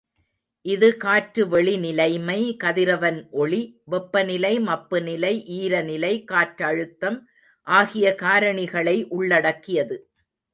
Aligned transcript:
இது 0.65 0.87
காற்றுவெளிநிலைமை, 1.03 2.37
கதிரவன் 2.57 3.19
ஒளி, 3.31 3.59
வெப்பநிலை, 3.85 4.53
மப்புநிலை, 4.59 5.33
ஈரநிலை, 5.59 6.13
காற்றழுத்தம் 6.31 7.19
ஆகிய 7.67 8.15
காரணிகளை 8.21 9.07
உள்ளடக்கியது. 9.09 9.97